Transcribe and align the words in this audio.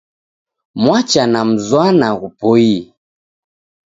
Mwacha 0.81 1.23
na 1.31 1.41
mzwana 1.49 2.07
ghupoi 2.19 2.75